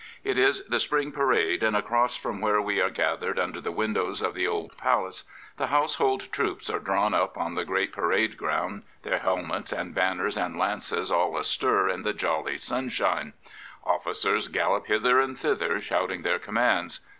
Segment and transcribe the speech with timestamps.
[0.23, 4.23] It is the Spring Parade, and across from where we are gathered under the windows
[4.23, 5.25] of the old palace
[5.57, 10.37] the household troops are drawn up on the great parade ground, their helmets and banners
[10.37, 13.33] and lances all astir in the jolly sunshine,
[13.85, 17.01] Ofi&cers gallop hither and thither shouting their commands.